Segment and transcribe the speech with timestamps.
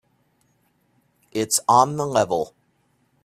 [1.31, 2.55] It's on the level.